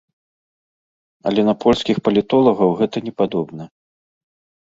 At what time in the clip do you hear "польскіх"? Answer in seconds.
1.63-1.99